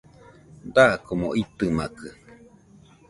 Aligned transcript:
Dakomo 0.73 1.27
itɨmakɨ 1.41 2.09